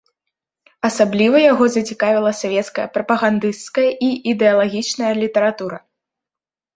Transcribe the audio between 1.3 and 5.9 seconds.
яго зацікавіла савецкая прапагандысцкая і ідэалагічная літаратура.